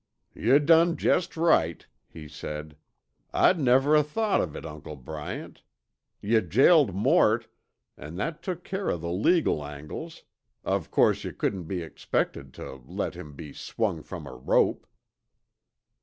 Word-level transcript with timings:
"Yuh 0.33 0.57
done 0.57 0.97
jest 0.97 1.37
right," 1.37 1.85
he 2.09 2.27
said. 2.27 2.75
"I'd 3.35 3.59
never 3.59 3.95
o' 3.95 4.01
thought 4.01 4.41
of 4.41 4.55
it, 4.55 4.65
Uncle 4.65 4.95
Bryant. 4.95 5.61
Yuh 6.21 6.41
jailed 6.41 6.95
Mort, 6.95 7.45
an' 7.97 8.15
that 8.15 8.41
took 8.41 8.63
care 8.63 8.89
of 8.89 9.01
the 9.01 9.11
legal 9.11 9.63
angles; 9.63 10.23
of 10.65 10.89
course 10.89 11.23
yuh 11.23 11.33
couldn't 11.33 11.65
be 11.65 11.83
expected 11.83 12.51
tuh 12.51 12.81
let 12.87 13.13
him 13.13 13.35
be 13.35 13.53
swung 13.53 14.01
from 14.01 14.25
a 14.25 14.33
rope." 14.33 14.87